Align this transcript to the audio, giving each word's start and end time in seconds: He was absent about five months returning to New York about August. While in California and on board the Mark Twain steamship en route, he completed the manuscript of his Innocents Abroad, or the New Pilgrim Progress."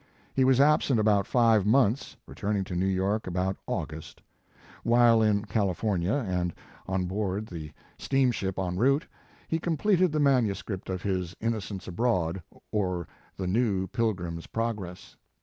He 0.33 0.43
was 0.43 0.59
absent 0.59 0.99
about 0.99 1.27
five 1.27 1.63
months 1.63 2.17
returning 2.25 2.63
to 2.63 2.75
New 2.75 2.87
York 2.87 3.27
about 3.27 3.55
August. 3.67 4.19
While 4.81 5.21
in 5.21 5.45
California 5.45 6.25
and 6.27 6.55
on 6.87 7.05
board 7.05 7.45
the 7.45 7.65
Mark 7.65 7.73
Twain 7.75 7.93
steamship 7.99 8.57
en 8.57 8.77
route, 8.77 9.05
he 9.47 9.59
completed 9.59 10.11
the 10.11 10.19
manuscript 10.19 10.89
of 10.89 11.03
his 11.03 11.35
Innocents 11.39 11.87
Abroad, 11.87 12.41
or 12.71 13.07
the 13.37 13.45
New 13.45 13.85
Pilgrim 13.89 14.39
Progress." 14.51 15.17